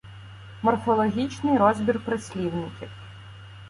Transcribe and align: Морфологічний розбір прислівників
Морфологічний 0.63 1.57
розбір 1.57 1.99
прислівників 2.05 2.89